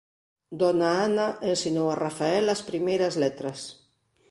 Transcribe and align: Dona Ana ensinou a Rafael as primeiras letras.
Dona 0.61 0.87
Ana 1.07 1.27
ensinou 1.51 1.87
a 1.91 1.99
Rafael 2.05 2.45
as 2.55 2.61
primeiras 2.69 3.13
letras. 3.23 3.59